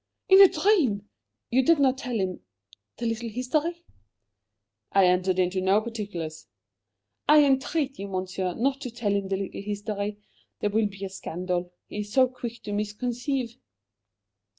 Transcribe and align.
"In 0.29 0.41
a 0.41 0.47
dream! 0.47 1.07
You 1.51 1.63
did 1.63 1.77
not 1.77 1.99
tell 1.99 2.15
him 2.19 2.39
the 2.97 3.05
little 3.05 3.29
history?" 3.29 3.85
"I 4.91 5.05
entered 5.05 5.37
into 5.37 5.61
no 5.61 5.79
particulars." 5.79 6.47
"I 7.29 7.43
entreat 7.45 7.99
you, 7.99 8.07
Monsieur, 8.07 8.55
not 8.55 8.81
to 8.81 8.89
tell 8.89 9.11
him 9.11 9.27
the 9.27 9.37
little 9.37 9.61
history. 9.61 10.17
There 10.59 10.71
will 10.71 10.87
be 10.87 11.05
a 11.05 11.09
scandal; 11.09 11.71
he 11.85 11.99
is 11.99 12.11
so 12.13 12.27
quick 12.27 12.63
to 12.63 12.73
misconceive." 12.73 13.57